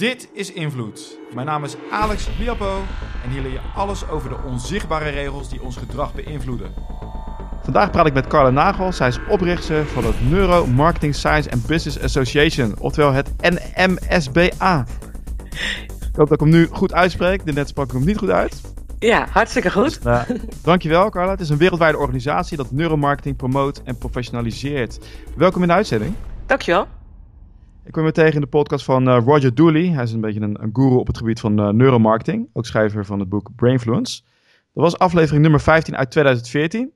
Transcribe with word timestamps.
Dit 0.00 0.28
is 0.32 0.52
Invloed. 0.52 1.18
Mijn 1.34 1.46
naam 1.46 1.64
is 1.64 1.76
Alex 1.90 2.28
Liapo 2.38 2.82
en 3.24 3.30
hier 3.30 3.42
leer 3.42 3.52
je 3.52 3.60
alles 3.74 4.08
over 4.08 4.28
de 4.28 4.36
onzichtbare 4.46 5.10
regels 5.10 5.48
die 5.48 5.62
ons 5.62 5.76
gedrag 5.76 6.14
beïnvloeden. 6.14 6.72
Vandaag 7.62 7.90
praat 7.90 8.06
ik 8.06 8.12
met 8.12 8.26
Carla 8.26 8.50
Nagel. 8.50 8.92
Zij 8.92 9.08
is 9.08 9.18
oprichter 9.28 9.86
van 9.86 10.04
het 10.04 10.30
Neuro 10.30 10.66
Marketing 10.66 11.14
Science 11.14 11.50
and 11.50 11.66
Business 11.66 12.00
Association, 12.00 12.74
oftewel 12.78 13.12
het 13.12 13.30
NMSBA. 13.40 14.86
Ik 15.88 16.16
hoop 16.16 16.28
dat 16.28 16.32
ik 16.32 16.40
hem 16.40 16.48
nu 16.48 16.66
goed 16.66 16.92
uitspreek. 16.92 17.44
Net 17.44 17.68
sprak 17.68 17.86
ik 17.86 17.92
hem 17.92 18.04
niet 18.04 18.18
goed 18.18 18.30
uit. 18.30 18.60
Ja, 18.98 19.26
hartstikke 19.30 19.70
goed. 19.70 20.00
Uh, 20.06 20.22
dankjewel 20.62 21.10
Carla. 21.10 21.30
Het 21.30 21.40
is 21.40 21.48
een 21.48 21.58
wereldwijde 21.58 21.98
organisatie 21.98 22.56
dat 22.56 22.70
neuromarketing 22.70 23.36
promoot 23.36 23.82
en 23.84 23.98
professionaliseert. 23.98 24.98
Welkom 25.36 25.62
in 25.62 25.68
de 25.68 25.74
uitzending. 25.74 26.14
Dankjewel. 26.46 26.86
Ik 27.90 27.96
kwam 27.96 28.08
weer 28.08 28.24
tegen 28.24 28.34
in 28.34 28.40
de 28.40 28.46
podcast 28.46 28.84
van 28.84 29.08
uh, 29.08 29.22
Roger 29.24 29.54
Dooley. 29.54 29.88
Hij 29.88 30.02
is 30.02 30.12
een 30.12 30.20
beetje 30.20 30.40
een, 30.40 30.62
een 30.62 30.70
guru 30.72 30.94
op 30.94 31.06
het 31.06 31.16
gebied 31.16 31.40
van 31.40 31.60
uh, 31.60 31.68
neuromarketing. 31.68 32.48
Ook 32.52 32.66
schrijver 32.66 33.04
van 33.04 33.18
het 33.18 33.28
boek 33.28 33.48
Brainfluence. 33.56 34.22
Dat 34.72 34.82
was 34.82 34.98
aflevering 34.98 35.42
nummer 35.42 35.60
15 35.60 35.96
uit 35.96 36.10
2014. 36.10 36.92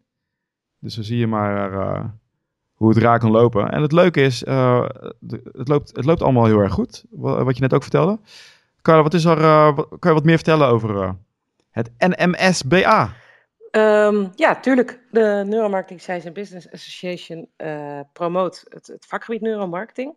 Dus 0.78 0.94
dan 0.94 1.04
zie 1.04 1.18
je 1.18 1.26
maar 1.26 1.72
uh, 1.72 2.04
hoe 2.74 2.88
het 2.88 2.98
raar 2.98 3.18
kan 3.18 3.30
lopen. 3.30 3.70
En 3.70 3.82
het 3.82 3.92
leuke 3.92 4.20
is, 4.20 4.40
het, 4.40 5.68
loopt, 5.68 5.96
het 5.96 6.04
loopt 6.04 6.22
allemaal 6.22 6.44
heel 6.44 6.58
erg 6.58 6.72
goed. 6.72 7.04
Wat 7.10 7.54
je 7.54 7.62
net 7.62 7.74
ook 7.74 7.82
vertelde. 7.82 8.18
Carla, 8.82 9.02
wat 9.02 9.14
is 9.14 9.24
er, 9.24 9.36
kan 9.74 9.98
je 10.00 10.12
wat 10.12 10.24
meer 10.24 10.36
vertellen 10.36 10.68
over 10.68 11.14
het 11.70 11.90
NMSBA? 11.98 13.12
Um, 13.70 14.30
ja, 14.34 14.60
tuurlijk. 14.60 15.00
De 15.10 15.44
Neuromarketing 15.46 16.00
Science 16.00 16.26
and 16.26 16.36
Business 16.36 16.70
Association 16.72 17.48
promoot 18.12 18.64
het, 18.68 18.86
het 18.86 19.06
vakgebied 19.06 19.40
neuromarketing. 19.40 20.14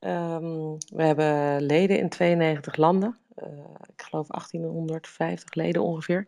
Um, 0.00 0.78
we 0.78 1.02
hebben 1.02 1.62
leden 1.62 1.98
in 1.98 2.08
92 2.08 2.76
landen. 2.76 3.18
Uh, 3.36 3.48
ik 3.86 4.02
geloof 4.02 4.26
1850 4.26 5.54
leden 5.54 5.82
ongeveer 5.82 6.26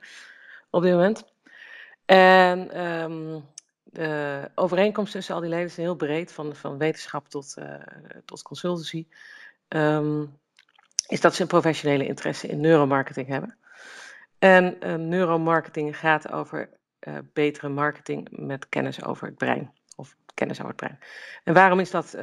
op 0.70 0.82
dit 0.82 0.92
moment. 0.92 1.24
En 2.04 2.80
um, 2.84 3.44
de 3.82 4.50
overeenkomst 4.54 5.12
tussen 5.12 5.34
al 5.34 5.40
die 5.40 5.50
leden 5.50 5.66
is 5.66 5.76
heel 5.76 5.94
breed, 5.94 6.32
van, 6.32 6.54
van 6.54 6.78
wetenschap 6.78 7.28
tot, 7.28 7.54
uh, 7.58 7.74
tot 8.24 8.42
consultancy. 8.42 9.06
Um, 9.68 10.38
is 11.06 11.20
dat 11.20 11.34
ze 11.34 11.42
een 11.42 11.48
professionele 11.48 12.06
interesse 12.06 12.46
in 12.46 12.60
neuromarketing 12.60 13.28
hebben. 13.28 13.58
En 14.38 14.76
uh, 14.86 14.94
neuromarketing 14.94 15.98
gaat 15.98 16.32
over 16.32 16.70
betere 17.32 17.68
marketing 17.68 18.28
met 18.30 18.68
kennis 18.68 19.04
over 19.04 19.26
het 19.26 19.36
brein 19.36 19.72
kennis 20.40 20.58
het. 20.58 20.98
En 21.44 21.54
waarom 21.54 21.80
is 21.80 21.90
dat? 21.90 22.14
Uh, 22.14 22.22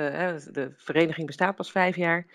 de 0.52 0.74
vereniging 0.76 1.28
bestaat 1.28 1.56
pas 1.56 1.72
vijf 1.72 1.96
jaar. 1.96 2.26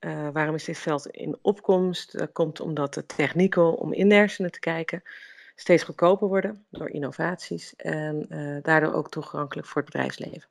Uh, 0.00 0.28
waarom 0.32 0.54
is 0.54 0.64
dit 0.64 0.78
veld 0.78 1.06
in 1.06 1.38
opkomst? 1.42 2.18
Dat 2.18 2.32
komt 2.32 2.60
omdat 2.60 2.94
de 2.94 3.06
technieken 3.06 3.76
om 3.76 3.92
in 3.92 4.08
de 4.08 4.14
hersenen 4.14 4.52
te 4.52 4.58
kijken 4.58 5.02
steeds 5.54 5.82
goedkoper 5.82 6.28
worden 6.28 6.64
door 6.70 6.90
innovaties 6.90 7.76
en 7.76 8.26
uh, 8.28 8.62
daardoor 8.62 8.92
ook 8.92 9.10
toegankelijk 9.10 9.66
voor 9.66 9.82
het 9.82 9.90
bedrijfsleven. 9.90 10.48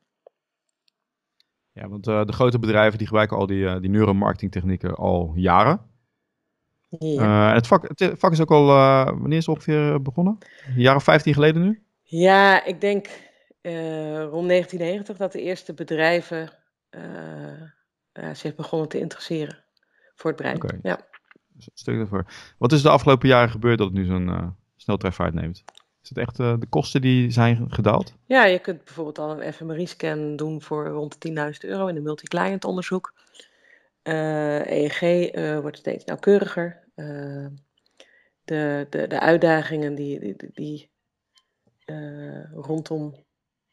Ja, 1.72 1.88
want 1.88 2.04
de 2.04 2.32
grote 2.32 2.58
bedrijven 2.58 2.98
die 2.98 3.06
gebruiken 3.06 3.36
al 3.36 3.46
die, 3.46 3.80
die 3.80 3.90
neuromarketingtechnieken 3.90 4.94
al 4.94 5.32
jaren. 5.34 5.80
Ja. 6.98 7.54
het, 7.54 7.66
vak, 7.66 7.88
het 7.94 8.18
vak 8.18 8.32
is 8.32 8.40
ook 8.40 8.50
al, 8.50 8.66
wanneer 9.04 9.38
is 9.38 9.46
het 9.46 9.54
ongeveer 9.56 10.02
begonnen? 10.02 10.38
Een 10.66 10.80
jaar 10.80 10.96
of 10.96 11.04
15 11.04 11.34
geleden 11.34 11.62
nu? 11.62 11.82
Ja, 12.02 12.64
ik 12.64 12.80
denk 12.80 13.08
uh, 13.62 14.22
rond 14.22 14.48
1990 14.48 15.16
dat 15.16 15.32
de 15.32 15.42
eerste 15.42 15.74
bedrijven 15.74 16.50
uh, 16.90 17.02
uh, 18.12 18.34
zich 18.34 18.54
begonnen 18.54 18.88
te 18.88 18.98
interesseren 18.98 19.64
voor 20.14 20.30
het 20.30 20.40
brein. 20.40 20.56
Okay. 20.56 20.78
Ja. 20.82 21.00
Stuk 21.74 21.98
ervoor. 21.98 22.26
Wat 22.58 22.72
is 22.72 22.82
de 22.82 22.88
afgelopen 22.88 23.28
jaren 23.28 23.50
gebeurd 23.50 23.78
dat 23.78 23.86
het 23.86 23.96
nu 23.96 24.04
zo'n 24.04 24.56
sneltreinvaart 24.76 25.34
neemt? 25.34 25.64
Is 26.02 26.08
het 26.08 26.18
echt 26.18 26.36
de 26.36 26.66
kosten 26.68 27.00
die 27.00 27.30
zijn 27.30 27.72
gedaald? 27.72 28.14
Ja, 28.26 28.44
je 28.44 28.58
kunt 28.58 28.84
bijvoorbeeld 28.84 29.18
al 29.18 29.42
een 29.42 29.52
fMRI-scan 29.52 30.36
doen 30.36 30.62
voor 30.62 30.86
rond 30.86 31.22
de 31.22 31.52
10.000 31.62 31.68
euro 31.68 31.86
in 31.86 31.96
een 31.96 32.02
multi-client 32.02 32.64
onderzoek. 32.64 33.14
EEG 34.02 35.00
wordt 35.60 35.78
steeds 35.78 36.04
nauwkeuriger. 36.04 36.84
de, 38.44 38.86
de, 38.90 39.06
de 39.06 39.20
uitdagingen 39.20 39.94
die, 39.94 40.20
die, 40.20 40.36
die 40.52 40.90
rondom 42.54 43.14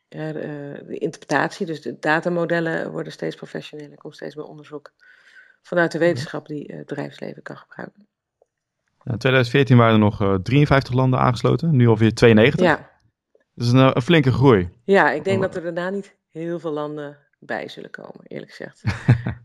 ja, 0.09 0.31
de, 0.31 0.83
de, 0.87 0.97
interpretatie, 0.97 1.65
dus 1.65 1.81
de 1.81 1.99
datamodellen 1.99 2.91
worden 2.91 3.11
steeds 3.11 3.35
professioneler. 3.35 3.91
Er 3.91 3.97
komt 3.97 4.15
steeds 4.15 4.35
meer 4.35 4.45
onderzoek 4.45 4.91
vanuit 5.61 5.91
de 5.91 5.97
wetenschap 5.97 6.47
die 6.47 6.71
het 6.75 6.85
bedrijfsleven 6.85 7.41
kan 7.41 7.57
gebruiken. 7.57 8.07
In 9.03 9.17
2014 9.17 9.77
waren 9.77 9.93
er 9.93 9.99
nog 9.99 10.21
uh, 10.21 10.35
53 10.35 10.93
landen 10.93 11.19
aangesloten, 11.19 11.75
nu 11.75 11.87
alweer 11.87 12.13
92. 12.13 12.65
Ja. 12.65 12.89
Dus 13.53 13.71
een, 13.71 13.95
een 13.95 14.01
flinke 14.01 14.31
groei. 14.31 14.69
Ja, 14.83 15.11
ik 15.11 15.23
denk 15.23 15.41
dat 15.41 15.55
er 15.55 15.61
daarna 15.61 15.89
niet 15.89 16.15
heel 16.31 16.59
veel 16.59 16.71
landen 16.71 17.17
bij 17.39 17.67
zullen 17.69 17.89
komen, 17.89 18.21
eerlijk 18.23 18.51
gezegd. 18.51 18.83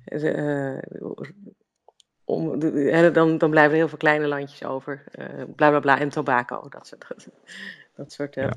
uh, 0.05 0.79
om, 2.25 2.59
dan, 3.13 3.39
dan 3.39 3.51
blijven 3.51 3.73
er 3.73 3.79
heel 3.79 3.89
veel 3.89 3.99
kleine 3.99 4.27
landjes 4.27 4.65
over. 4.65 5.05
Uh, 5.19 5.27
bla 5.57 5.69
bla 5.71 5.81
bla 5.81 5.99
en 5.99 6.09
tobacco, 6.09 6.69
dat 6.69 6.87
soort. 6.87 7.05
Dat, 7.09 7.29
dat 7.97 8.13
soort 8.13 8.35
ja. 8.35 8.53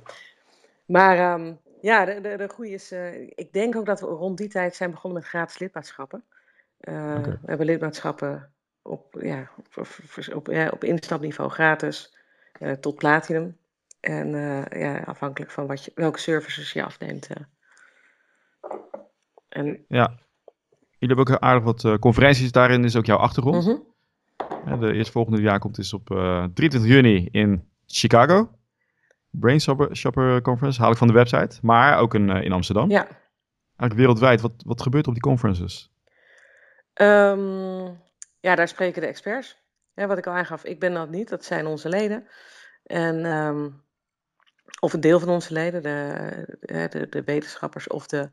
Maar 0.85 1.33
um, 1.39 1.59
ja, 1.85 2.05
de, 2.05 2.21
de, 2.21 2.37
de 2.37 2.47
groei 2.47 2.73
is. 2.73 2.91
Uh, 2.91 3.21
ik 3.21 3.49
denk 3.51 3.75
ook 3.75 3.85
dat 3.85 3.99
we 3.99 4.05
rond 4.05 4.37
die 4.37 4.47
tijd 4.47 4.75
zijn 4.75 4.91
begonnen 4.91 5.19
met 5.19 5.29
gratis 5.29 5.59
lidmaatschappen. 5.59 6.23
Uh, 6.81 6.93
okay. 6.93 7.21
We 7.21 7.39
hebben 7.45 7.65
lidmaatschappen 7.65 8.51
op, 8.81 9.17
ja, 9.19 9.49
op, 9.75 9.87
op, 10.33 10.47
ja, 10.47 10.69
op 10.69 10.83
instapniveau 10.83 11.49
gratis 11.49 12.15
uh, 12.59 12.71
tot 12.71 12.95
platinum. 12.95 13.57
En 13.99 14.29
ja, 14.69 14.97
afhankelijk 14.97 15.51
van 15.51 15.67
wat 15.67 15.83
je, 15.83 15.91
welke 15.95 16.19
services 16.19 16.73
je 16.73 16.83
afneemt. 16.83 17.27
En, 19.49 19.85
ja. 19.87 20.19
Jullie 20.97 21.15
hebben 21.15 21.33
ook 21.33 21.39
aardig 21.39 21.63
wat 21.63 21.99
conferenties. 21.99 22.51
Daarin 22.51 22.83
is 22.83 22.95
ook 22.95 23.05
jouw 23.05 23.17
achtergrond. 23.17 23.65
Mm 23.65 23.85
-hmm. 24.65 24.79
de 24.79 24.93
eerstvolgende 24.93 25.41
jaar 25.41 25.59
komt 25.59 25.77
is 25.77 25.93
op 25.93 26.05
23 26.53 26.85
juni 26.85 27.27
in 27.31 27.69
Chicago. 27.85 28.49
Brain 29.39 29.61
Shopper, 29.61 29.95
Shopper 29.95 30.41
Conference, 30.41 30.81
haal 30.81 30.91
ik 30.91 30.97
van 30.97 31.07
de 31.07 31.13
website. 31.13 31.59
Maar 31.61 31.97
ook 31.97 32.13
in, 32.13 32.29
uh, 32.29 32.43
in 32.43 32.51
Amsterdam. 32.51 32.89
Ja. 32.89 33.07
Eigenlijk 33.77 33.99
wereldwijd. 33.99 34.41
Wat, 34.41 34.53
wat 34.65 34.81
gebeurt 34.81 35.07
op 35.07 35.13
die 35.13 35.21
conferences? 35.21 35.91
Um, 36.93 38.03
ja, 38.39 38.55
daar 38.55 38.67
spreken 38.67 39.01
de 39.01 39.07
experts. 39.07 39.57
Ja, 39.93 40.07
wat 40.07 40.17
ik 40.17 40.27
al 40.27 40.33
aangaf, 40.33 40.63
ik 40.63 40.79
ben 40.79 40.93
dat 40.93 41.09
niet. 41.09 41.29
Dat 41.29 41.45
zijn 41.45 41.65
onze 41.65 41.89
leden. 41.89 42.27
En, 42.83 43.25
um, 43.25 43.83
of 44.79 44.93
een 44.93 44.99
deel 44.99 45.19
van 45.19 45.29
onze 45.29 45.53
leden, 45.53 45.83
de, 45.83 46.57
de, 46.89 47.07
de 47.09 47.23
wetenschappers 47.23 47.87
of 47.87 48.07
de, 48.07 48.29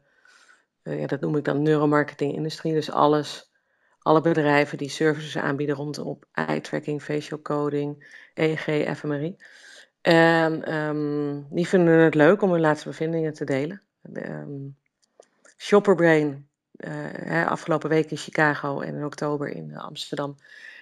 uh, 0.82 1.00
ja, 1.00 1.06
dat 1.06 1.20
noem 1.20 1.36
ik 1.36 1.44
dan 1.44 1.62
neuromarketing-industrie. 1.62 2.72
Dus 2.72 2.90
alles, 2.90 3.52
alle 3.98 4.20
bedrijven 4.20 4.78
die 4.78 4.88
services 4.88 5.38
aanbieden 5.38 5.76
rondom 5.76 6.18
eye-tracking, 6.32 7.02
facial 7.02 7.42
coding, 7.42 8.18
EEG, 8.34 8.96
fMRI. 8.96 9.36
En 10.02 10.74
um, 10.74 11.46
die 11.50 11.68
vinden 11.68 11.98
het 11.98 12.14
leuk 12.14 12.42
om 12.42 12.50
hun 12.50 12.60
laatste 12.60 12.88
bevindingen 12.88 13.32
te 13.32 13.44
delen. 13.44 13.82
Um, 14.12 14.76
Shopperbrain, 15.56 16.48
uh, 16.76 16.90
hè, 17.12 17.46
afgelopen 17.46 17.88
week 17.88 18.10
in 18.10 18.16
Chicago 18.16 18.80
en 18.80 18.94
in 18.94 19.04
oktober 19.04 19.48
in 19.48 19.76
Amsterdam, 19.76 20.36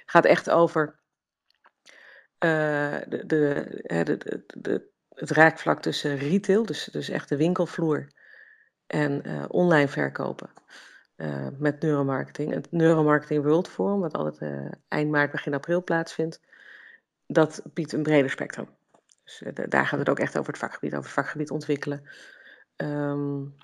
gaat 0.07 0.25
echt 0.25 0.51
over 0.51 0.99
uh, 2.45 2.97
de, 3.09 3.27
de, 3.27 3.67
de, 4.05 4.45
de, 4.47 4.89
het 5.15 5.31
raakvlak 5.31 5.83
tussen 5.83 6.17
retail, 6.17 6.67
dus, 6.67 6.85
dus 6.85 7.09
echt 7.09 7.29
de 7.29 7.37
winkelvloer, 7.37 8.09
en 8.87 9.23
uh, 9.27 9.45
online 9.49 9.89
verkopen. 9.89 10.51
met 11.59 11.81
neuromarketing. 11.81 12.55
Het 12.55 12.73
Neuromarketing 12.73 13.45
World 13.45 13.69
Forum, 13.69 14.01
wat 14.01 14.15
altijd 14.15 14.73
eind 14.89 15.11
maart, 15.11 15.31
begin 15.31 15.55
april 15.55 15.85
plaatsvindt, 15.85 16.41
dat 17.27 17.63
biedt 17.75 17.93
een 17.93 18.03
breder 18.03 18.31
spectrum. 18.31 18.69
Dus 19.39 19.53
daar 19.69 19.87
gaat 19.87 19.99
het 19.99 20.09
ook 20.09 20.19
echt 20.19 20.39
over 20.39 20.53
het 20.53 20.61
vakgebied, 20.61 20.91
over 20.91 21.05
het 21.05 21.13
vakgebied 21.13 21.51
ontwikkelen. 21.51 22.09
Um, 22.77 23.55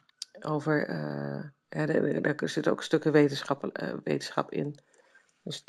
over, 0.40 0.88
uh, 0.90 1.44
ja, 1.68 1.86
daar 2.20 2.48
zitten 2.48 2.72
ook 2.72 2.82
stukken 2.82 3.12
wetenschap, 3.12 3.80
uh, 3.82 3.92
wetenschap 4.04 4.52
in. 4.52 4.78
Dus 5.42 5.64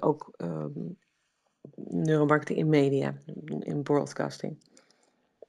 ook 0.00 0.34
um, 0.36 0.98
neuromarketing 1.74 2.58
in 2.58 2.68
media, 2.68 3.14
in 3.58 3.82
broadcasting. 3.82 4.58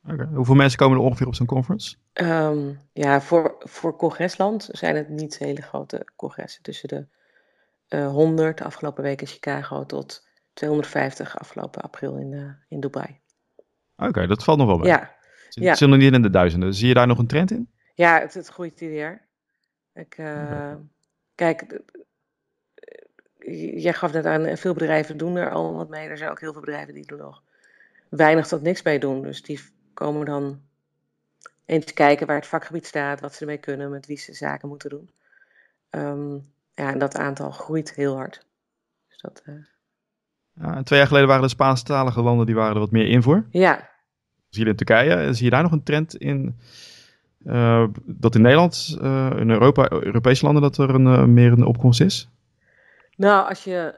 Okay. 0.07 0.27
Hoeveel 0.33 0.55
mensen 0.55 0.79
komen 0.79 0.97
er 0.97 1.03
ongeveer 1.03 1.27
op 1.27 1.35
zo'n 1.35 1.45
conference? 1.45 1.95
Um, 2.13 2.79
ja, 2.93 3.21
voor, 3.21 3.55
voor 3.59 3.95
congresland 3.95 4.69
zijn 4.71 4.95
het 4.95 5.09
niet 5.09 5.37
hele 5.37 5.61
grote 5.61 6.07
congressen. 6.15 6.63
Tussen 6.63 6.87
de 6.87 7.07
uh, 7.89 8.07
100 8.07 8.57
de 8.57 8.63
afgelopen 8.63 9.03
week 9.03 9.21
in 9.21 9.27
Chicago 9.27 9.85
tot 9.85 10.27
250 10.53 11.39
afgelopen 11.39 11.81
april 11.81 12.17
in, 12.17 12.57
in 12.67 12.79
Dubai. 12.79 13.19
Oké, 13.99 14.07
okay, 14.07 14.27
dat 14.27 14.43
valt 14.43 14.57
nog 14.57 14.67
wel 14.67 14.77
bij. 14.77 14.89
Ja. 14.89 15.75
Zit 15.75 15.89
nog 15.89 15.97
niet 15.97 16.13
in 16.13 16.21
de 16.21 16.29
duizenden. 16.29 16.73
Zie 16.73 16.87
je 16.87 16.93
daar 16.93 17.07
nog 17.07 17.17
een 17.17 17.27
trend 17.27 17.51
in? 17.51 17.69
Ja, 17.93 18.19
het, 18.19 18.33
het 18.33 18.47
groeit 18.47 18.81
ieder 18.81 18.97
jaar. 18.97 19.27
Ik, 19.93 20.17
uh, 20.17 20.27
okay. 20.27 20.77
Kijk, 21.35 21.81
jij 23.79 23.93
gaf 23.93 24.13
net 24.13 24.25
aan, 24.25 24.57
veel 24.57 24.73
bedrijven 24.73 25.17
doen 25.17 25.35
er 25.35 25.51
al 25.51 25.73
wat 25.73 25.89
mee. 25.89 26.07
Er 26.07 26.17
zijn 26.17 26.29
ook 26.29 26.39
heel 26.39 26.51
veel 26.51 26.61
bedrijven 26.61 26.93
die 26.93 27.05
er 27.05 27.17
nog 27.17 27.43
weinig 28.09 28.47
tot 28.47 28.61
niks 28.61 28.81
mee 28.81 28.99
doen. 28.99 29.21
Dus 29.21 29.41
die 29.41 29.59
komen 29.93 30.25
dan 30.25 30.61
eens 31.65 31.93
kijken 31.93 32.27
waar 32.27 32.35
het 32.35 32.47
vakgebied 32.47 32.85
staat, 32.85 33.19
wat 33.19 33.33
ze 33.33 33.39
ermee 33.39 33.57
kunnen, 33.57 33.89
met 33.89 34.05
wie 34.05 34.17
ze 34.17 34.33
zaken 34.33 34.67
moeten 34.67 34.89
doen. 34.89 35.09
Ehm, 35.89 36.33
ja, 36.73 36.91
en 36.91 36.99
dat 36.99 37.15
aantal 37.15 37.51
groeit 37.51 37.93
heel 37.93 38.15
hard. 38.15 38.45
Dus 39.07 39.17
dat, 39.17 39.43
uh... 39.45 39.55
ja, 40.61 40.83
twee 40.83 40.99
jaar 40.99 41.07
geleden 41.07 41.27
waren 41.27 41.43
de 41.43 41.49
Spaanstalige 41.49 42.21
landen 42.21 42.45
die 42.45 42.55
waren 42.55 42.73
er 42.73 42.79
wat 42.79 42.91
meer 42.91 43.07
in 43.07 43.23
voor. 43.23 43.45
Ja. 43.49 43.89
Zie 44.49 44.63
je 44.63 44.69
in 44.69 44.75
Turkije, 44.75 45.33
zie 45.33 45.45
je 45.45 45.51
daar 45.51 45.63
nog 45.63 45.71
een 45.71 45.83
trend 45.83 46.15
in? 46.15 46.59
Uh, 47.45 47.87
dat 48.05 48.35
in 48.35 48.41
Nederland, 48.41 48.97
uh, 49.01 49.31
in 49.37 49.49
Europa, 49.49 49.91
Europese 49.91 50.45
landen, 50.45 50.61
dat 50.61 50.77
er 50.77 50.89
een, 50.89 51.33
meer 51.33 51.51
een 51.51 51.65
opkomst 51.65 52.01
is? 52.01 52.29
Nou, 53.15 53.49
als 53.49 53.63
je. 53.63 53.95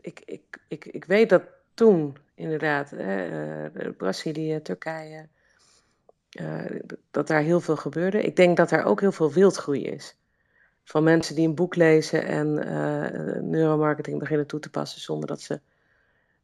Ik, 0.00 0.22
ik, 0.24 0.42
ik, 0.68 0.84
ik 0.84 1.04
weet 1.04 1.28
dat 1.28 1.42
toen 1.74 2.16
inderdaad, 2.34 2.90
hè, 2.90 3.90
Brazilië, 3.96 4.60
Turkije, 4.62 5.28
dat 7.10 7.26
daar 7.26 7.42
heel 7.42 7.60
veel 7.60 7.76
gebeurde. 7.76 8.22
Ik 8.22 8.36
denk 8.36 8.56
dat 8.56 8.70
er 8.70 8.84
ook 8.84 9.00
heel 9.00 9.12
veel 9.12 9.32
wildgroei 9.32 9.84
is 9.84 10.16
van 10.86 11.02
mensen 11.02 11.34
die 11.34 11.48
een 11.48 11.54
boek 11.54 11.76
lezen 11.76 12.26
en 12.26 12.46
uh, 12.46 13.42
neuromarketing 13.42 14.18
beginnen 14.18 14.46
toe 14.46 14.60
te 14.60 14.70
passen 14.70 15.00
zonder 15.00 15.28
dat 15.28 15.40
ze 15.40 15.60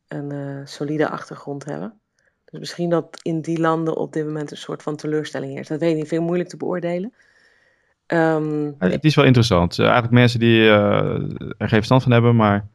een 0.08 0.32
uh, 0.32 0.60
solide 0.64 1.08
achtergrond 1.08 1.64
hebben. 1.64 2.00
Dus 2.44 2.60
misschien 2.60 2.90
dat 2.90 3.18
in 3.22 3.40
die 3.40 3.60
landen 3.60 3.96
op 3.96 4.12
dit 4.12 4.26
moment 4.26 4.50
een 4.50 4.56
soort 4.56 4.82
van 4.82 4.96
teleurstelling 4.96 5.58
is. 5.58 5.68
Dat 5.68 5.80
weet 5.80 5.90
ik 5.90 5.96
niet, 5.96 6.08
vind 6.08 6.20
ik 6.20 6.26
moeilijk 6.26 6.48
te 6.48 6.56
beoordelen. 6.56 7.12
Um, 8.06 8.74
het 8.78 9.04
is 9.04 9.14
wel 9.14 9.24
interessant. 9.24 9.78
Uh, 9.78 9.84
eigenlijk 9.84 10.14
mensen 10.14 10.40
die 10.40 10.68
er 10.68 11.28
geen 11.56 11.68
verstand 11.68 12.02
van 12.02 12.12
hebben, 12.12 12.36
maar 12.36 12.68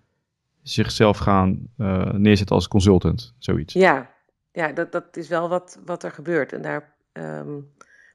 zichzelf 0.61 1.17
gaan 1.17 1.69
neerzetten 2.11 2.55
als 2.55 2.67
consultant, 2.67 3.33
zoiets. 3.37 3.73
Ja, 3.73 4.09
ja 4.51 4.71
dat, 4.71 4.91
dat 4.91 5.17
is 5.17 5.27
wel 5.27 5.49
wat, 5.49 5.79
wat 5.85 6.03
er 6.03 6.11
gebeurt. 6.11 6.53
En 6.53 6.61
daar 6.61 6.93
um, 7.13 7.71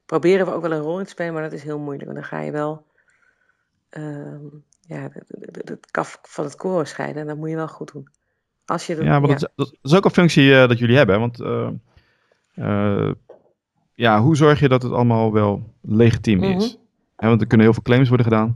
proberen 0.07 0.47
we 0.47 0.53
ook 0.53 0.63
wel 0.63 0.73
een 0.73 0.81
rol 0.81 0.99
in 0.99 1.05
te 1.05 1.11
spelen, 1.11 1.33
maar 1.33 1.43
dat 1.43 1.53
is 1.53 1.63
heel 1.63 1.79
moeilijk. 1.79 2.05
Want 2.05 2.19
dan 2.19 2.29
ga 2.29 2.41
je 2.41 2.51
wel 2.51 2.91
um, 3.97 4.65
ja, 4.81 5.09
het 5.53 5.91
kaf 5.91 6.19
van 6.23 6.45
het 6.45 6.57
koren 6.57 6.87
scheiden. 6.87 7.23
En 7.23 7.29
dat 7.29 7.37
moet 7.37 7.49
je 7.49 7.57
wel 7.57 7.69
goed 7.69 7.93
doen. 7.93 8.09
Als 8.65 8.87
je 8.87 9.05
ja, 9.05 9.21
maar 9.21 9.31
ja. 9.31 9.37
Dat, 9.37 9.53
dat, 9.57 9.75
is 9.83 9.95
ook 9.95 10.05
een 10.05 10.11
functie 10.11 10.45
uh, 10.45 10.69
dat 10.69 10.79
jullie 10.79 10.97
hebben. 10.97 11.21
Want 11.21 11.41
uh, 11.41 11.69
uh, 12.55 13.11
ja, 13.95 14.21
hoe 14.21 14.37
zorg 14.37 14.61
je 14.61 14.69
dat 14.69 14.83
het 14.83 14.93
allemaal 14.93 15.33
wel 15.33 15.75
legitiem 15.81 16.39
mm 16.39 16.45
-hmm. 16.45 16.57
is? 16.57 16.79
He, 17.17 17.29
want 17.29 17.41
er 17.41 17.47
kunnen 17.47 17.67
heel 17.67 17.75
veel 17.75 17.85
claims 17.85 18.09
worden 18.09 18.27
gedaan. 18.27 18.53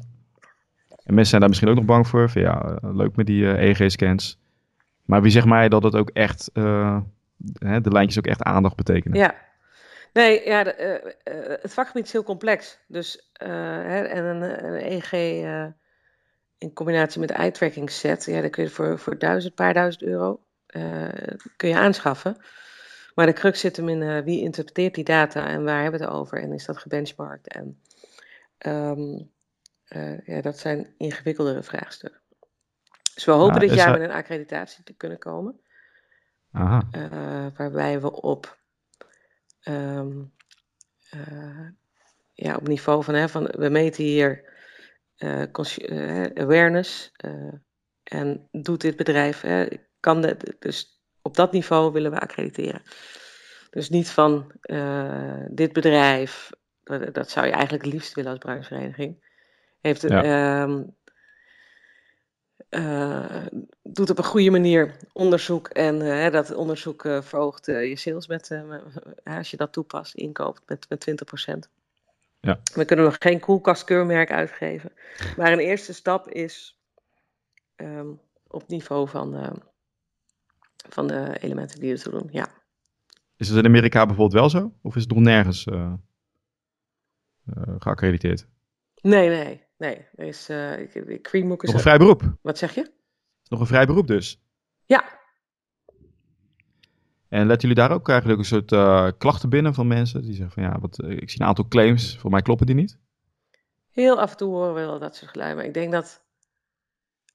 En 0.89 1.15
mensen 1.15 1.27
zijn 1.27 1.41
daar 1.41 1.49
misschien 1.49 1.71
ook 1.71 1.77
nog 1.77 1.85
bang 1.85 2.07
voor. 2.09 2.31
Van, 2.31 2.43
ja, 2.43 2.79
leuk 2.83 3.17
met 3.17 3.27
die 3.27 3.47
EEG-scans. 3.47 4.39
Maar 5.05 5.23
wie 5.23 5.31
zegt 5.31 5.47
mij 5.47 5.69
dat 5.69 5.83
het 5.83 5.97
ook 5.97 6.11
echt, 6.11 6.51
hè, 7.59 7.81
de 7.81 7.91
lijntjes 7.91 8.19
ook 8.19 8.27
echt 8.27 8.43
aandacht 8.43 8.77
betekenen? 8.77 9.19
Ja, 9.19 9.35
Nee, 10.17 10.49
ja, 10.49 10.65
de, 10.65 11.13
uh, 11.25 11.35
uh, 11.35 11.49
het 11.63 11.73
vakgebied 11.73 12.05
is 12.05 12.13
heel 12.13 12.23
complex. 12.23 12.79
Dus, 12.87 13.31
uh, 13.43 13.49
hè, 13.49 14.03
en 14.03 14.25
een, 14.25 14.65
een 14.65 14.93
EEG 14.93 15.13
in 16.59 16.73
combinatie 16.73 17.21
met 17.21 17.31
eye-tracking 17.31 17.91
set, 17.91 18.25
ja, 18.25 18.41
dat 18.41 18.51
kun 18.51 18.63
je 18.63 18.71
voor, 18.71 18.99
voor 18.99 19.19
duizend, 19.19 19.55
paar 19.55 19.75
duizend 19.75 20.03
euro 20.03 20.41
kun 21.57 21.69
je 21.69 21.77
aanschaffen. 21.77 22.37
Maar 23.15 23.27
de 23.27 23.33
crux 23.33 23.61
zit 23.61 23.77
hem 23.77 23.89
in 23.89 24.25
wie 24.25 24.41
interpreteert 24.41 24.95
die 24.95 25.05
data 25.05 25.49
en 25.49 25.65
waar 25.65 25.83
hebben 25.83 26.01
we 26.01 26.07
het 26.07 26.15
over 26.15 26.43
en 26.43 26.53
is 26.53 26.65
dat 26.65 26.79
gebenchmarkt. 26.79 27.49
En 27.49 27.81
um, 28.67 29.31
ja, 30.25 30.41
dat 30.41 30.59
zijn 30.59 30.95
ingewikkeldere 30.99 31.63
vraagstukken. 31.63 32.21
Dus 33.15 33.25
we 33.25 33.33
hopen 33.33 33.61
dit 33.61 33.75
jaar 33.75 33.91
met 33.91 34.09
een 34.09 34.17
accreditatie 34.17 34.85
te 34.85 34.95
kunnen 34.95 35.19
komen. 35.19 35.61
Aha. 36.53 36.83
waarbij 37.57 38.01
we 38.01 38.13
op 38.13 38.57
um, 39.69 40.33
uh, 41.15 41.69
ja, 42.33 42.57
op 42.57 42.69
niveau 42.69 43.05
van, 43.05 43.15
hè, 43.15 43.29
van 43.29 43.45
we 43.45 43.69
meten 43.69 44.05
hier 44.05 44.55
uh, 45.19 45.43
awareness 46.35 47.13
en 48.03 48.49
doet 48.53 48.81
dit 48.81 48.97
bedrijf, 48.97 49.41
hè, 49.41 49.67
kan 50.01 50.21
de, 50.21 50.57
dus 50.59 51.01
op 51.23 51.37
dat 51.37 51.53
niveau 51.53 51.93
willen 51.93 52.11
we 52.11 52.19
accrediteren. 52.19 52.83
Dus 53.71 53.89
niet 53.89 54.11
van 54.11 54.53
dit 55.51 55.73
bedrijf, 55.73 56.51
dat, 56.83 57.15
dat, 57.15 57.31
zou 57.31 57.47
je 57.47 57.53
eigenlijk 57.53 57.85
het 57.85 57.93
liefst 57.93 58.15
willen 58.15 58.31
als 58.31 58.39
branchevereniging, 58.39 59.25
heeft 59.81 60.03
ja. 60.03 60.63
um, 60.63 60.97
uh, 62.77 63.47
doet 63.83 64.11
op 64.11 64.19
een 64.19 64.25
goede 64.25 64.51
manier 64.51 64.97
onderzoek 65.13 65.69
en 65.69 66.01
uh, 66.01 66.31
dat 66.31 66.55
onderzoek 66.55 67.05
uh, 67.05 67.23
verhoogt 67.23 67.67
je 67.67 67.97
sales 67.97 68.27
met, 68.27 68.63
als 69.25 69.51
je 69.51 69.57
dat 69.57 69.73
toepast, 69.73 70.15
inkoopt 70.15 70.63
met, 70.67 70.87
met 70.89 71.07
20%. 71.47 71.71
Ja. 72.41 72.61
We 72.75 72.85
kunnen 72.85 73.05
nog 73.05 73.17
geen 73.19 73.41
koelkastkeurmerk 73.41 74.31
uitgeven, 74.31 74.93
maar 75.37 75.53
een 75.53 75.59
eerste 75.59 75.95
stap 75.95 76.29
is 76.29 76.81
um, 77.77 78.21
op 78.47 78.69
niveau 78.69 79.09
van, 79.09 79.61
van 80.89 81.07
de 81.07 81.37
elementen 81.41 81.81
die 81.81 81.93
ertoe 81.93 82.13
doen, 82.13 82.29
ja. 82.31 82.49
Is 83.37 83.49
het 83.49 83.59
in 83.59 83.65
Amerika 83.65 84.07
bijvoorbeeld 84.07 84.41
wel 84.41 84.51
zo? 84.51 84.73
Of 84.83 84.97
is 84.97 85.03
het 85.03 85.11
nog 85.11 85.23
nergens 85.23 85.65
geaccrediteerd? 87.79 88.47
Nee, 89.03 89.29
nee. 89.29 89.66
Nee, 89.77 90.07
er 90.15 90.27
is, 90.27 90.51
uh, 90.51 90.79
is... 90.79 90.95
Nog 91.43 91.63
een 91.63 91.81
vrij 91.81 91.99
beroep? 91.99 92.23
Wat 92.43 92.59
zeg 92.59 92.75
je? 92.75 92.93
Nog 93.49 93.61
een 93.61 93.67
vrij 93.67 93.87
beroep 93.87 94.07
dus? 94.07 94.43
Ja. 94.85 95.19
En 97.29 97.47
letten 97.47 97.69
jullie 97.69 97.85
daar 97.85 97.97
ook 97.97 98.09
eigenlijk 98.09 98.39
een 98.39 98.45
soort 98.45 98.73
uh, 98.73 99.09
klachten 99.19 99.49
binnen 99.49 99.75
van 99.75 99.87
mensen? 99.87 100.23
Die 100.23 100.35
zeggen 100.35 100.53
van 100.53 100.63
ja, 100.63 100.79
wat, 100.79 100.99
ik 100.99 101.31
zie 101.31 101.41
een 101.41 101.47
aantal 101.47 101.69
claims, 101.69 102.19
voor 102.19 102.31
mij 102.31 102.43
kloppen 102.43 102.67
die 102.67 102.75
niet. 102.75 102.99
Heel 103.91 104.21
af 104.21 104.31
en 104.31 104.37
toe 104.37 104.55
horen 104.55 104.75
we 104.75 104.81
wel 104.81 104.99
dat 104.99 105.17
soort 105.17 105.31
geluiden. 105.31 105.59
Maar 105.59 105.67
ik 105.67 105.75
denk 105.75 105.93
dat 105.93 106.25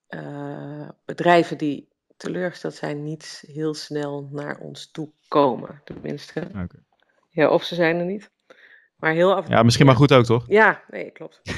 uh, 0.10 0.90
bedrijven 1.06 1.58
die 1.58 1.90
teleurgesteld 2.18 2.74
zijn 2.74 3.04
niet 3.04 3.44
heel 3.48 3.74
snel 3.74 4.30
naar 4.32 4.58
ons 4.58 4.92
toe 4.92 5.12
komen. 5.28 5.82
Tenminste. 5.84 6.48
Okay. 6.50 6.84
Ja, 7.30 7.50
of 7.50 7.64
ze 7.64 7.76
zijn 7.76 7.98
er 7.98 8.06
niet. 8.06 8.32
Maar 8.96 9.14
heel 9.14 9.32
af 9.32 9.38
en 9.38 9.46
toe... 9.46 9.56
Ja, 9.56 9.64
misschien 9.64 9.86
maar 9.86 9.96
goed 9.96 10.14
ook, 10.14 10.26
toch? 10.26 10.46
Ja, 10.48 10.84
nee, 10.90 11.12
klopt. 11.12 11.40
Ja. 11.44 11.54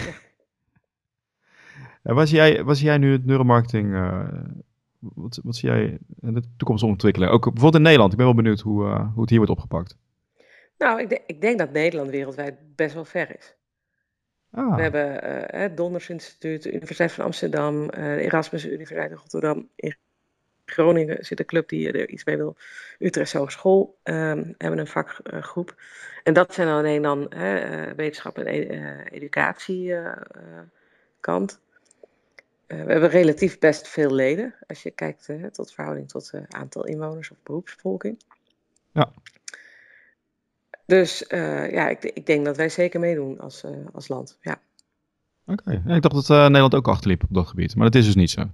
Zie 2.03 2.35
jij, 2.35 2.63
jij 2.65 2.97
nu 2.97 3.11
het 3.11 3.25
neuromarketing, 3.25 3.93
uh, 3.93 4.27
wat, 4.99 5.39
wat 5.43 5.55
zie 5.55 5.69
jij 5.69 5.97
in 6.21 6.33
de 6.33 6.43
toekomst 6.57 6.83
ontwikkelen? 6.83 7.29
Ook 7.29 7.43
bijvoorbeeld 7.43 7.75
in 7.75 7.81
Nederland, 7.81 8.11
ik 8.11 8.17
ben 8.17 8.25
wel 8.25 8.35
benieuwd 8.35 8.59
hoe, 8.59 8.85
uh, 8.85 9.13
hoe 9.13 9.21
het 9.21 9.29
hier 9.29 9.37
wordt 9.37 9.53
opgepakt. 9.53 9.97
Nou, 10.77 11.01
ik, 11.01 11.09
de, 11.09 11.21
ik, 11.25 11.41
denk 11.41 11.57
dat 11.57 11.71
Nederland 11.71 12.09
wereldwijd 12.09 12.55
best 12.75 12.93
wel 12.93 13.05
ver 13.05 13.35
is. 13.37 13.55
Ah. 14.51 14.75
We 14.75 14.81
hebben 14.81 15.11
uh, 15.11 15.19
het 15.61 15.77
Donders 15.77 16.09
Instituut, 16.09 16.63
de 16.63 16.73
Universiteit 16.73 17.11
van 17.11 17.25
Amsterdam, 17.25 17.89
Erasmus 17.89 18.65
Universiteit 18.65 19.11
in 19.11 19.17
Rotterdam. 19.17 19.69
In 19.75 19.95
Groningen 20.65 21.25
zit 21.25 21.39
een 21.39 21.45
club 21.45 21.69
die 21.69 21.91
er 21.91 22.09
iets 22.09 22.25
mee 22.25 22.37
wil. 22.37 22.55
Utrecht 22.99 23.33
Hogeschool 23.33 23.97
um, 24.03 24.55
hebben 24.57 24.79
een 24.79 24.87
vakgroep. 24.87 25.75
En 26.23 26.33
dat 26.33 26.53
zijn 26.53 26.67
alleen 26.67 27.01
dan 27.01 27.29
wetenschap 27.95 28.37
en 28.37 28.45
ed 28.45 29.11
educatiekant. 29.11 31.61
Uh, 32.73 32.83
we 32.83 32.91
hebben 32.91 33.09
relatief 33.09 33.59
best 33.59 33.87
veel 33.87 34.11
leden, 34.11 34.55
als 34.67 34.83
je 34.83 34.91
kijkt 34.91 35.29
uh, 35.29 35.45
tot 35.45 35.73
verhouding 35.73 36.09
tot 36.09 36.31
het 36.31 36.41
uh, 36.41 36.59
aantal 36.59 36.85
inwoners 36.85 37.31
of 37.31 37.37
beroepsbevolking. 37.43 38.19
Ja. 38.91 39.11
Dus 40.85 41.25
ja, 41.29 41.89
ik, 41.89 42.03
ik, 42.03 42.25
denk 42.25 42.45
dat 42.45 42.57
wij 42.57 42.69
zeker 42.69 42.99
meedoen 42.99 43.39
als, 43.39 43.63
als 43.93 44.07
land. 44.07 44.37
Ja. 44.41 44.59
Oké, 45.45 45.61
okay. 45.61 45.81
ja, 45.85 45.95
ik 45.95 46.01
dacht 46.01 46.27
dat 46.27 46.27
Nederland 46.27 46.75
ook 46.75 46.87
achterliep 46.87 47.23
op 47.23 47.29
dat 47.31 47.47
gebied, 47.47 47.75
maar 47.75 47.85
dat 47.85 47.95
is 47.95 48.05
dus 48.05 48.15
niet 48.15 48.29
zo. 48.29 48.49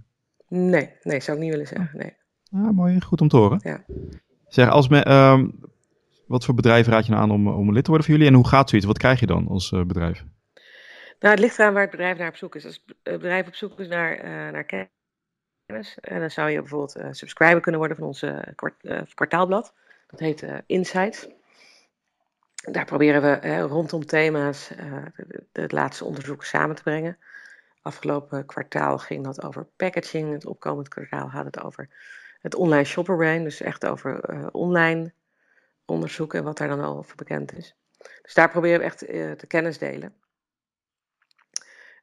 Nee, 0.48 0.90
nee, 1.04 1.20
zou 1.20 1.38
ik 1.38 1.44
niet 1.44 1.52
willen 1.52 1.68
zeggen. 1.68 1.90
Nee. 1.94 2.14
Ja, 2.44 2.72
mooi, 2.72 3.02
goed 3.02 3.22
om 3.22 3.28
te 3.28 3.38
horen. 3.38 3.60
Ja. 3.64 3.84
Zeg, 4.48 4.70
als 4.70 4.88
me, 4.88 5.12
um, 5.12 5.60
wat 6.28 6.46
voor 6.46 6.54
bedrijven 6.54 6.94
raad 6.94 7.06
je 7.06 7.12
nou 7.12 7.24
aan 7.24 7.32
om, 7.32 7.48
om 7.48 7.74
lid 7.74 7.84
te 7.84 7.90
worden 7.90 8.08
voor 8.08 8.16
jullie 8.16 8.32
en 8.32 8.38
hoe 8.38 8.48
gaat 8.48 8.70
zoiets? 8.70 8.88
Wat 8.88 8.98
krijg 8.98 9.20
je 9.20 9.26
dan 9.26 9.48
als 9.48 9.70
bedrijf? 9.70 10.26
Nou, 11.20 11.34
het 11.34 11.40
ligt 11.40 11.60
eraan 11.60 11.74
waar 11.74 11.82
het 11.82 11.92
bedrijf 11.92 12.18
naar 12.18 12.28
op 12.28 12.36
zoek 12.36 12.56
is. 12.56 12.66
Als 12.66 12.84
het 13.04 13.20
bedrijf 13.20 13.48
op 13.48 13.56
zoek 13.56 13.80
is 13.80 13.88
naar, 13.88 14.18
uh, 14.18 14.24
naar 14.24 14.64
kennis, 14.64 15.98
en 16.00 16.20
dan 16.20 16.32
zou 16.32 16.50
je 16.50 16.60
bijvoorbeeld 16.60 16.98
uh, 16.98 17.08
subscriber 17.12 17.62
kunnen 17.62 17.80
worden 17.80 17.98
van 17.98 18.08
onze 18.08 18.54
kwart, 18.56 18.76
kwartaalblad. 19.14 19.74
Dat 20.08 20.20
heet 20.20 20.46
Insights. 20.66 21.28
Daar 22.72 22.86
proberen 22.86 23.22
we 23.22 23.60
rondom 23.60 24.06
thema's 24.06 24.72
het 25.52 25.72
laatste 25.72 26.06
onderzoek 26.06 26.44
samen 26.44 26.76
te 26.76 26.84
brengen. 26.84 27.18
Afgelopen 27.82 28.46
kwartaal 28.46 28.98
ging 28.98 29.24
dat 29.24 29.44
over 29.44 29.66
packaging. 29.76 30.32
Het 30.32 30.46
opkomend 30.46 30.88
kwartaal 30.88 31.30
gaat 31.30 31.46
het 31.46 31.64
over 31.64 31.90
het 32.42 32.56
online 32.56 32.84
shopperbrain. 32.84 33.44
Dus 33.44 33.62
echt 33.62 33.86
over 33.86 34.22
online 34.52 35.14
onderzoek 35.86 36.34
en 36.34 36.44
wat 36.44 36.58
daar 36.58 36.68
dan 36.68 36.82
al 36.82 36.98
over 36.98 37.16
bekend 37.16 37.54
is. 37.54 37.76
Dus 38.22 38.34
daar 38.34 38.50
proberen 38.50 38.80
we 38.80 38.86
echt 38.86 38.98
te 39.40 39.48
kennis 39.48 39.78
delen. 39.78 40.14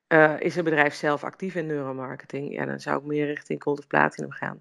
Uh, 0.08 0.34
is 0.38 0.56
een 0.56 0.64
bedrijf 0.64 0.94
zelf 0.94 1.24
actief 1.24 1.54
in 1.54 1.66
neuromarketing? 1.66 2.52
Ja, 2.52 2.64
dan 2.64 2.80
zou 2.80 2.98
ik 2.98 3.04
meer 3.04 3.26
richting 3.26 3.62
Gold 3.62 3.78
of 3.78 3.86
Platinum 3.86 4.30
gaan. 4.30 4.60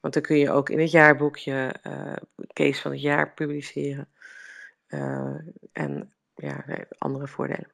Want 0.00 0.14
dan 0.14 0.22
kun 0.22 0.36
je 0.36 0.50
ook 0.50 0.68
in 0.68 0.80
het 0.80 0.90
jaarboekje 0.90 1.74
uh, 1.86 2.12
case 2.52 2.80
van 2.80 2.90
het 2.90 3.00
jaar 3.00 3.32
publiceren. 3.32 4.08
Uh, 4.88 5.34
en 5.72 6.12
ja, 6.34 6.64
andere 6.98 7.26
voordelen. 7.26 7.68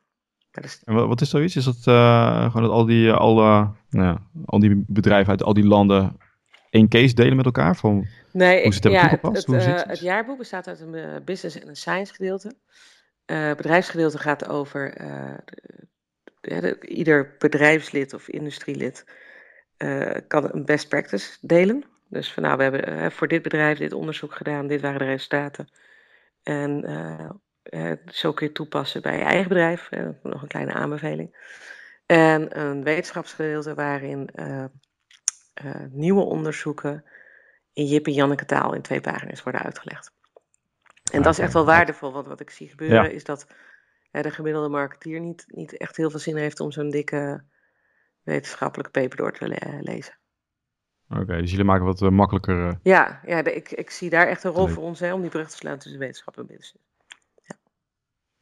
Is... 0.51 0.83
En 0.85 1.09
wat 1.09 1.21
is 1.21 1.31
zoiets? 1.31 1.57
Is 1.57 1.65
dat 1.65 1.83
gewoon 1.83 2.63
dat 2.63 2.71
al 2.71 2.87
die, 2.87 3.13
alle, 3.13 3.71
nou 3.91 4.19
al 4.45 4.59
die 4.59 4.85
bedrijven 4.87 5.31
uit 5.31 5.43
al 5.43 5.55
die 5.55 5.67
landen 5.67 6.17
één 6.71 6.89
case 6.89 7.15
delen 7.15 7.37
met 7.37 7.45
elkaar? 7.45 7.77
Van 7.77 8.07
nee, 8.33 8.63
hoe 8.63 8.73
ze 8.73 8.81
het 8.83 8.93
ja, 8.93 9.09
Het, 9.09 9.47
het, 9.47 9.87
het, 9.87 10.01
jaarboek 10.01 10.39
bestaat 10.39 10.69
uit 10.69 10.81
een 10.81 11.25
business 11.25 11.59
en 11.59 11.69
een 11.69 11.77
science 11.77 12.15
gedeelte. 12.15 12.57
Bedrijfsgedeelte 13.57 14.19
gaat 14.19 14.49
over 14.49 14.95
ieder 16.81 17.35
bedrijfslid 17.39 18.15
of 18.15 18.29
industrielid 18.29 19.05
uh, 19.79 20.15
kan 20.29 20.53
een 20.53 20.65
best 20.65 20.89
practice 20.89 21.39
delen. 21.41 21.85
Dus 22.09 22.33
van 22.33 22.43
nou, 22.43 22.57
we 22.57 22.63
hebben 22.63 22.93
uh, 22.93 23.11
voor 23.11 23.29
dit 23.29 23.43
bedrijf 23.43 23.79
dit 23.79 23.93
onderzoek 23.93 24.35
gedaan, 24.35 24.67
dit 24.67 24.81
waren 24.81 24.99
de 24.99 25.05
resultaten. 25.05 25.69
En 26.43 26.91
uh, 27.71 27.93
zo 28.07 28.33
kun 28.33 28.47
je 28.47 28.53
toepassen 28.53 29.03
bij 29.03 29.19
je 29.19 29.25
eigen 29.25 29.49
bedrijf. 29.49 29.89
nog 30.23 30.43
een 30.43 30.49
kleine 30.49 30.73
aanbeveling. 30.73 31.55
En 32.07 32.61
een 32.61 32.83
wetenschapsgedeelte 32.83 33.75
waarin 33.75 34.31
nieuwe 35.91 36.23
onderzoeken 36.23 37.05
in 37.73 37.85
Jip 37.85 38.07
en 38.07 38.13
Janneke 38.13 38.45
taal 38.45 38.75
in 38.75 38.83
twee 38.83 39.01
pagina's 39.01 39.43
worden 39.43 39.63
uitgelegd. 39.63 40.13
En 41.13 41.23
dat 41.23 41.33
is 41.33 41.39
echt 41.39 41.53
wel 41.53 41.65
waardevol, 41.65 42.13
want 42.13 42.27
wat 42.27 42.41
ik 42.41 42.51
zie 42.51 42.69
gebeuren 42.69 43.13
is 43.13 43.25
dat 43.25 43.47
de 44.23 44.31
gemiddelde 44.31 44.69
marketeer 44.69 45.21
niet, 45.21 45.45
niet 45.49 45.77
echt 45.77 45.97
heel 45.97 46.11
veel 46.11 46.19
zin 46.19 46.37
heeft 46.37 46.61
om 46.61 46.73
zo'n 46.73 46.91
dikke 46.91 47.43
wetenschappelijke 48.23 49.01
paper 49.01 49.17
door 49.17 49.33
te 49.33 49.81
lezen. 49.81 50.15
Oké, 51.09 51.41
dus 51.41 51.51
jullie 51.51 51.65
maken 51.65 51.85
wat 51.85 52.01
uh, 52.01 52.09
makkelijker. 52.09 52.67
Uh, 52.67 52.73
ja, 52.83 53.21
ja 53.27 53.45
ik, 53.45 53.71
ik 53.71 53.91
zie 53.91 54.11
daar 54.11 54.27
echt 54.27 54.45
een 54.45 54.51
rol 54.51 54.67
voor 54.67 54.83
ons 54.83 55.01
hè, 55.01 55.13
om 55.13 55.21
die 55.21 55.31
brug 55.31 55.49
te 55.51 55.57
slaan 55.57 55.79
tussen 55.79 56.01
wetenschap 56.01 56.39
en 56.39 56.47
business. 56.47 56.77
Ja. 57.43 57.55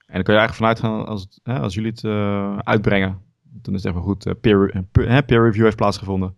En 0.06 0.14
dan 0.14 0.22
kun 0.22 0.34
je 0.34 0.40
eigenlijk 0.40 0.54
vanuit 0.54 0.78
gaan, 0.78 1.06
als, 1.06 1.40
hè, 1.42 1.58
als 1.58 1.74
jullie 1.74 1.90
het 1.90 2.02
uh, 2.02 2.58
uitbrengen, 2.58 3.22
dan 3.42 3.74
is 3.74 3.82
het 3.82 3.92
even 3.92 4.04
goed, 4.04 4.40
peer, 4.40 4.84
peer, 4.92 5.24
peer, 5.24 5.42
review 5.42 5.64
heeft 5.64 5.76
plaatsgevonden. 5.76 6.36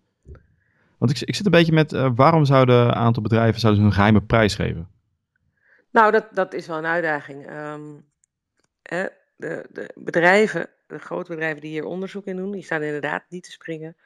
Want 0.99 1.11
ik, 1.11 1.21
ik 1.21 1.35
zit 1.35 1.45
een 1.45 1.51
beetje 1.51 1.73
met, 1.73 1.91
waarom 2.15 2.45
zouden 2.45 2.87
een 2.87 2.95
aantal 2.95 3.23
bedrijven 3.23 3.61
zouden 3.61 3.83
hun 3.83 3.93
geheime 3.93 4.23
prijs 4.23 4.55
geven? 4.55 4.89
Nou, 5.91 6.13
dat, 6.13 6.29
dat 6.33 6.55
is 6.55 6.67
wel 6.67 6.79
een 6.79 6.87
uitdaging. 6.87 7.51
Um, 7.51 8.05
hè, 8.83 9.07
de, 9.37 9.67
de 9.71 9.91
bedrijven, 9.95 10.71
de 10.87 10.99
grote 10.99 11.31
bedrijven 11.31 11.61
die 11.61 11.71
hier 11.71 11.85
onderzoek 11.85 12.25
in 12.25 12.37
doen, 12.37 12.51
die 12.51 12.63
staan 12.63 12.83
inderdaad 12.83 13.25
niet 13.29 13.45
te 13.45 13.51
springen 13.51 13.97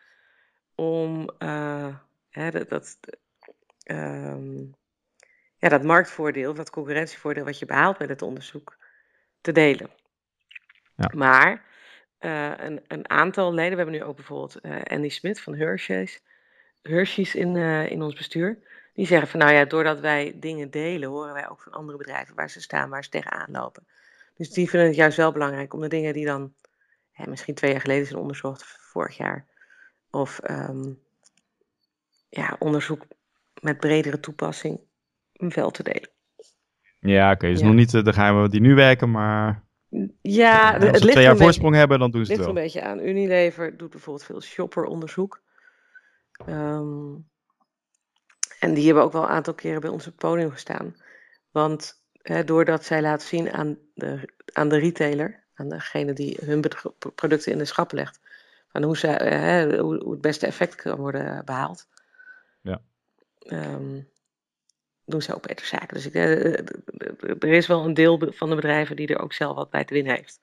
om 0.75 1.31
uh, 1.39 1.97
hè, 2.31 2.51
dat, 2.51 2.69
dat, 2.69 2.99
um, 3.85 4.75
ja, 5.57 5.69
dat 5.69 5.83
marktvoordeel, 5.83 6.55
dat 6.55 6.71
concurrentievoordeel 6.71 7.45
wat 7.45 7.59
je 7.59 7.67
behaalt 7.67 7.99
met 7.99 8.09
het 8.09 8.23
onderzoek, 8.23 8.77
te 9.41 9.53
delen. 9.53 9.91
Ja. 10.95 11.11
Maar 11.15 11.65
uh, 12.21 12.53
een, 12.57 12.81
een, 12.89 13.11
aantal 13.11 13.55
leden, 13.55 13.71
we 13.71 13.77
hebben 13.77 13.95
nu 13.95 14.05
ook 14.05 14.17
bijvoorbeeld 14.17 14.65
uh, 14.65 14.83
Andy 14.83 15.09
Smith 15.09 15.41
van 15.41 15.55
Hershey's, 15.55 16.23
Hershey's 16.83 17.35
in, 17.35 17.57
in 17.87 18.03
ons 18.03 18.15
bestuur. 18.15 18.59
Die 18.95 19.07
zeggen 19.07 19.29
van 19.29 19.41
nou 19.41 19.53
ja, 19.53 19.65
doordat 19.65 20.01
wij 20.01 20.37
dingen 20.37 20.71
delen, 20.71 21.09
horen 21.09 21.33
wij 21.33 21.49
ook 21.49 21.61
van 21.61 21.73
andere 21.73 21.99
bedrijven 21.99 22.35
waar 22.35 22.51
ze 22.51 22.61
staan, 22.61 22.91
waar 22.91 23.05
ze 23.05 23.11
tegenaan 23.11 23.51
lopen. 23.51 23.87
Dus 24.41 24.51
die 24.51 24.69
vinden 24.69 24.89
het 24.89 24.97
juist 24.97 25.17
wel 25.17 25.33
belangrijk 25.33 25.75
om 25.75 25.81
de 25.81 25.89
dingen 25.89 26.13
die 26.13 26.25
dan 26.25 26.55
hè, 27.11 27.27
misschien 27.27 27.55
twee 27.55 27.71
jaar 27.71 27.81
geleden 27.81 28.07
zijn 28.07 28.21
onderzocht, 28.21 28.65
vorig 28.65 29.17
jaar, 29.17 29.47
of 30.11 30.41
um, 30.51 30.99
ja, 32.29 32.57
onderzoek 32.59 33.07
met 33.61 33.79
bredere 33.79 34.21
toepassing, 34.21 34.81
wel 35.33 35.71
te 35.71 35.83
delen. 35.83 36.11
Ja, 37.01 37.27
oké. 37.27 37.35
Okay. 37.35 37.51
Dus 37.51 37.61
ja. 37.61 37.67
nog 37.67 37.75
niet 37.75 37.91
de 37.91 38.13
geheimen 38.13 38.51
die 38.51 38.61
nu 38.61 38.75
werken, 38.75 39.11
maar. 39.11 39.65
Ja, 40.21 40.75
als 40.77 40.85
het 40.85 41.11
twee 41.11 41.25
jaar 41.25 41.37
voorsprong 41.37 41.75
hebben, 41.75 41.99
dan 41.99 42.11
doen 42.11 42.25
ze 42.25 42.33
het 42.33 42.41
wel. 42.41 42.55
Het 42.55 42.63
ligt 42.63 42.75
een 42.75 42.83
beetje 42.83 42.91
aan. 42.91 43.09
Unilever 43.09 43.77
doet 43.77 43.91
bijvoorbeeld 43.91 44.27
veel 44.27 44.41
shopperonderzoek. 44.41 45.43
Um, 46.49 47.29
en 48.59 48.75
die 48.75 48.87
hebben 48.87 49.03
ook 49.03 49.13
wel 49.13 49.23
een 49.23 49.29
aantal 49.29 49.55
keren 49.55 49.81
bij 49.81 49.91
ons 49.91 50.07
op 50.07 50.13
het 50.13 50.21
podium 50.21 50.51
gestaan. 50.51 50.95
Want 51.51 52.00
doordat 52.45 52.85
zij 52.85 53.03
laten 53.03 53.27
zien 53.27 53.53
aan 53.53 53.79
de, 53.95 54.33
aan 54.53 54.69
de 54.69 54.79
retailer, 54.79 55.45
aan 55.55 55.69
degene 55.69 56.13
die 56.13 56.39
hun 56.45 56.65
producten 57.15 57.53
in 57.53 57.59
de 57.59 57.65
schap 57.65 57.93
legt, 57.93 58.21
van 58.69 58.83
hoe, 58.83 58.97
ze, 58.97 59.77
hoe, 59.81 60.03
hoe 60.03 60.13
het 60.13 60.21
beste 60.21 60.47
effect 60.47 60.75
kan 60.75 60.99
worden 60.99 61.45
behaald. 61.45 61.89
Ja. 62.63 62.81
Um, 63.47 64.09
doen 65.11 65.23
ze 65.23 65.35
ook 65.35 65.47
beter 65.47 65.67
zaken. 65.67 65.95
Dus 65.95 66.07
ik, 66.07 66.15
eh, 66.15 66.59
er 67.41 67.53
is 67.53 67.67
wel 67.67 67.85
een 67.85 67.95
deel 67.95 68.23
van 68.31 68.49
de 68.49 68.55
bedrijven 68.55 68.97
die 68.97 69.07
er 69.07 69.21
ook 69.21 69.33
zelf 69.33 69.57
wat 69.57 69.71
bij 69.71 69.85
te 69.85 69.95
winnen 69.95 70.15
heeft. 70.15 70.41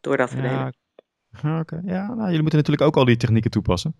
Door 0.00 0.16
dat 0.16 0.30
te 0.30 0.36
ja, 0.36 0.72
Oké, 1.60 1.80
ja, 1.84 2.06
nou, 2.06 2.24
jullie 2.24 2.40
moeten 2.40 2.58
natuurlijk 2.58 2.86
ook 2.86 2.96
al 2.96 3.04
die 3.04 3.16
technieken 3.16 3.50
toepassen. 3.50 3.96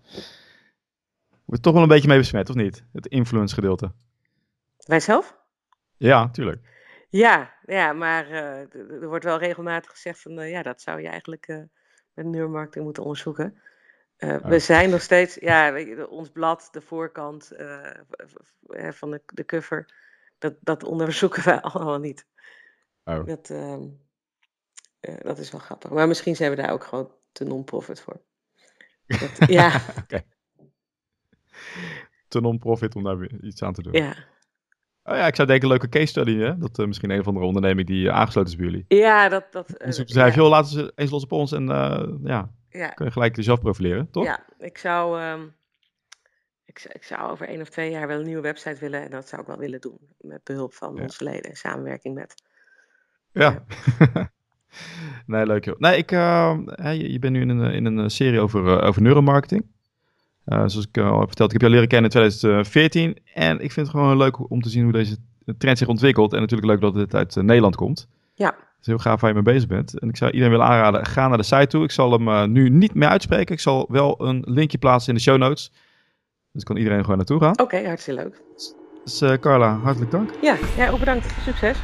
Wordt 1.44 1.62
toch 1.62 1.72
wel 1.72 1.82
een 1.82 1.88
beetje 1.88 2.08
mee 2.08 2.18
besmet, 2.18 2.48
of 2.48 2.54
niet? 2.54 2.84
Het 2.92 3.06
influence 3.06 3.54
gedeelte. 3.54 3.92
Wij 4.76 5.00
zelf? 5.00 5.36
Ja, 5.96 6.28
tuurlijk. 6.30 6.73
Ja, 7.16 7.54
ja 7.66 7.92
maar 7.92 8.30
uh, 8.30 8.74
er 8.74 9.08
wordt 9.08 9.24
wel 9.24 9.38
regelmatig 9.38 9.90
gezegd 9.90 10.20
van 10.20 10.38
uh, 10.38 10.50
ja, 10.50 10.62
dat 10.62 10.80
zou 10.80 11.00
je 11.00 11.08
eigenlijk 11.08 11.48
uh, 11.48 11.62
met 12.12 12.26
neuromarketing 12.26 12.84
moeten 12.84 13.02
onderzoeken. 13.02 13.60
Oh. 14.18 14.44
We 14.44 14.58
zijn 14.58 14.90
nog 14.90 15.00
steeds, 15.00 15.34
ja, 15.34 15.72
weet 15.72 15.86
je, 15.86 16.08
ons 16.08 16.30
blad, 16.30 16.68
de 16.72 16.80
voorkant 16.80 17.52
van 18.90 19.10
de, 19.10 19.22
de 19.26 19.44
cover, 19.44 19.94
dat, 20.38 20.54
dat 20.60 20.84
onderzoeken 20.84 21.44
wij 21.44 21.60
allemaal 21.70 21.98
niet. 21.98 22.26
Oh. 23.04 23.26
Dat, 23.26 23.50
ehm, 23.50 23.82
dat 25.00 25.38
is 25.38 25.50
wel 25.50 25.60
grappig. 25.60 25.90
Maar 25.90 26.08
misschien 26.08 26.36
zijn 26.36 26.50
we 26.50 26.56
daar 26.56 26.72
ook 26.72 26.84
gewoon 26.84 27.10
te 27.32 27.44
non-profit 27.44 28.00
voor. 28.00 28.20
Dat, 29.06 29.48
ja. 29.60 29.80
okay. 30.02 30.26
Te 32.28 32.40
non-profit 32.40 32.94
om 32.94 33.02
daar 33.02 33.30
iets 33.42 33.62
aan 33.62 33.72
te 33.72 33.82
doen. 33.82 33.92
Ja. 33.92 34.32
Oh 35.06 35.16
ja, 35.16 35.26
ik 35.26 35.34
zou 35.34 35.48
denken, 35.48 35.68
leuke 35.68 35.88
case 35.88 36.06
study, 36.06 36.36
hè? 36.36 36.58
Dat 36.58 36.78
uh, 36.78 36.86
misschien 36.86 37.10
een 37.10 37.20
of 37.20 37.26
andere 37.26 37.46
onderneming 37.46 37.86
die 37.86 38.04
uh, 38.04 38.12
aangesloten 38.12 38.50
is 38.50 38.56
bij 38.56 38.66
jullie. 38.66 38.84
Ja, 38.88 39.28
dat... 39.28 39.44
dat 39.50 39.74
dus 39.84 39.98
bedrijf, 39.98 40.34
ja. 40.34 40.40
joh, 40.40 40.50
laten 40.50 40.70
ze 40.70 40.92
eens 40.94 41.10
los 41.10 41.22
op 41.22 41.32
ons 41.32 41.52
en 41.52 41.66
ja, 42.22 42.50
ja, 42.68 42.88
kun 42.88 43.04
je 43.04 43.10
gelijk 43.10 43.36
jezelf 43.36 43.60
profileren, 43.60 44.10
toch? 44.10 44.24
Ja, 44.24 44.44
ik 44.58 44.78
zou, 44.78 45.22
um, 45.22 45.54
ik, 46.64 46.86
ik, 46.92 47.02
zou 47.02 47.30
over 47.30 47.48
één 47.48 47.60
of 47.60 47.68
twee 47.68 47.90
jaar 47.90 48.06
wel 48.06 48.18
een 48.18 48.26
nieuwe 48.26 48.40
website 48.40 48.80
willen 48.80 49.02
en 49.02 49.10
dat 49.10 49.28
zou 49.28 49.42
ik 49.42 49.48
wel 49.48 49.58
willen 49.58 49.80
doen. 49.80 49.98
Met 50.18 50.44
behulp 50.44 50.74
van 50.74 50.94
ja. 50.94 51.02
onze 51.02 51.24
leden 51.24 51.50
en 51.50 51.56
samenwerking 51.56 52.14
met. 52.14 52.34
Ja. 53.32 53.64
nee, 55.26 55.46
leuk 55.46 55.64
joh. 55.64 55.78
Nee, 55.78 55.96
ik, 55.96 56.10
je, 56.10 57.12
je 57.12 57.18
bent 57.18 57.32
nu 57.32 57.40
in 57.40 57.48
een, 57.48 57.72
in 57.72 57.84
een 57.84 58.10
serie 58.10 58.40
over, 58.40 58.82
over 58.82 59.02
neuromarketing. 59.02 59.73
Uh, 60.46 60.58
zoals 60.66 60.86
ik 60.92 60.98
al 60.98 61.18
heb 61.18 61.26
verteld, 61.26 61.52
ik 61.52 61.60
heb 61.60 61.60
jou 61.60 61.72
leren 61.72 61.88
kennen 61.88 62.10
in 62.10 62.16
2014. 62.16 63.18
En 63.34 63.54
ik 63.60 63.72
vind 63.72 63.86
het 63.86 63.96
gewoon 63.96 64.16
leuk 64.16 64.50
om 64.50 64.62
te 64.62 64.68
zien 64.68 64.82
hoe 64.82 64.92
deze 64.92 65.16
trend 65.58 65.78
zich 65.78 65.88
ontwikkelt. 65.88 66.32
En 66.32 66.40
natuurlijk 66.40 66.70
leuk 66.70 66.80
dat 66.80 66.94
het 66.94 67.14
uit 67.14 67.36
uh, 67.36 67.44
Nederland 67.44 67.76
komt. 67.76 68.08
Ja. 68.34 68.46
Het 68.46 68.80
is 68.80 68.86
heel 68.86 68.98
gaaf 68.98 69.20
waar 69.20 69.30
je 69.30 69.42
mee 69.42 69.54
bezig 69.54 69.68
bent. 69.68 69.98
En 69.98 70.08
ik 70.08 70.16
zou 70.16 70.30
iedereen 70.30 70.52
willen 70.52 70.70
aanraden, 70.72 71.06
ga 71.06 71.28
naar 71.28 71.38
de 71.38 71.42
site 71.42 71.66
toe. 71.66 71.84
Ik 71.84 71.90
zal 71.90 72.20
hem 72.20 72.52
nu 72.52 72.68
niet 72.68 72.94
meer 72.94 73.08
uitspreken. 73.08 73.54
Ik 73.54 73.60
zal 73.60 73.86
wel 73.88 74.26
een 74.26 74.42
linkje 74.46 74.78
plaatsen 74.78 75.08
in 75.08 75.14
de 75.14 75.24
show 75.24 75.38
notes. 75.38 75.72
Dus 76.52 76.64
kan 76.64 76.76
iedereen 76.76 77.00
gewoon 77.00 77.16
naartoe 77.16 77.40
gaan. 77.40 77.52
Oké, 77.52 77.62
okay, 77.62 77.84
hartstikke 77.84 78.22
leuk. 78.22 78.42
Dus 79.04 79.38
Carla, 79.40 79.78
hartelijk 79.78 80.10
dank. 80.10 80.30
Ja, 80.42 80.56
ja, 80.76 80.90
ook 80.90 80.98
bedankt. 80.98 81.34
Succes. 81.44 81.78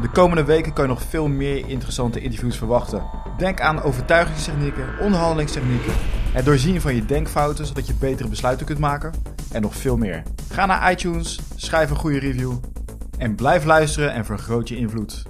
De 0.00 0.08
komende 0.08 0.44
weken 0.44 0.72
kan 0.72 0.84
je 0.84 0.90
nog 0.90 1.02
veel 1.02 1.28
meer 1.28 1.68
interessante 1.68 2.20
interviews 2.20 2.56
verwachten. 2.56 3.02
Denk 3.38 3.60
aan 3.60 3.82
overtuigingstechnieken, 3.82 4.98
onderhandelingstechnieken, 5.00 5.92
het 6.32 6.44
doorzien 6.44 6.80
van 6.80 6.94
je 6.94 7.04
denkfouten 7.04 7.66
zodat 7.66 7.86
je 7.86 7.94
betere 7.94 8.28
besluiten 8.28 8.66
kunt 8.66 8.78
maken 8.78 9.12
en 9.52 9.62
nog 9.62 9.74
veel 9.74 9.96
meer. 9.96 10.22
Ga 10.52 10.66
naar 10.66 10.90
iTunes, 10.90 11.40
schrijf 11.56 11.90
een 11.90 11.96
goede 11.96 12.18
review 12.18 12.52
en 13.18 13.34
blijf 13.34 13.64
luisteren 13.64 14.12
en 14.12 14.24
vergroot 14.24 14.68
je 14.68 14.76
invloed. 14.76 15.29